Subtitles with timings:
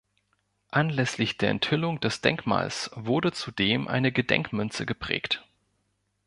[0.71, 5.45] Anlässlich der Enthüllung des Denkmals wurde zudem eine Gedenkmünze geprägt.